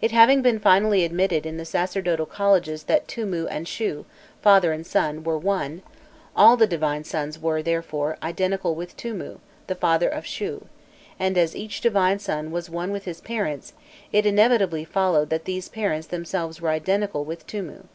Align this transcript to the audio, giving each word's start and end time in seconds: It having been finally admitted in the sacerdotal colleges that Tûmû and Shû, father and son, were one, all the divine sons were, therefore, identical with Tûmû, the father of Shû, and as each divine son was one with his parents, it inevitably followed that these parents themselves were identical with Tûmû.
It 0.00 0.12
having 0.12 0.40
been 0.40 0.60
finally 0.60 1.02
admitted 1.04 1.44
in 1.44 1.56
the 1.56 1.64
sacerdotal 1.64 2.26
colleges 2.26 2.84
that 2.84 3.08
Tûmû 3.08 3.48
and 3.50 3.66
Shû, 3.66 4.04
father 4.40 4.70
and 4.70 4.86
son, 4.86 5.24
were 5.24 5.36
one, 5.36 5.82
all 6.36 6.56
the 6.56 6.64
divine 6.68 7.02
sons 7.02 7.40
were, 7.40 7.60
therefore, 7.60 8.18
identical 8.22 8.76
with 8.76 8.96
Tûmû, 8.96 9.38
the 9.66 9.74
father 9.74 10.08
of 10.08 10.22
Shû, 10.22 10.66
and 11.18 11.36
as 11.36 11.56
each 11.56 11.80
divine 11.80 12.20
son 12.20 12.52
was 12.52 12.70
one 12.70 12.92
with 12.92 13.04
his 13.04 13.20
parents, 13.20 13.72
it 14.12 14.26
inevitably 14.26 14.84
followed 14.84 15.28
that 15.30 15.44
these 15.44 15.68
parents 15.68 16.06
themselves 16.06 16.60
were 16.60 16.68
identical 16.70 17.24
with 17.24 17.44
Tûmû. 17.48 17.86